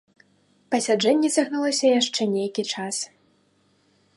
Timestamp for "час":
2.73-2.95